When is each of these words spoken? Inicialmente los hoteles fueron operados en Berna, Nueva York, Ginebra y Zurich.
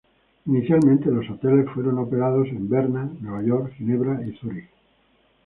Inicialmente 0.47 1.11
los 1.11 1.29
hoteles 1.29 1.69
fueron 1.69 1.99
operados 1.99 2.47
en 2.47 2.67
Berna, 2.67 3.07
Nueva 3.19 3.43
York, 3.43 3.73
Ginebra 3.77 4.19
y 4.25 4.35
Zurich. 4.35 4.67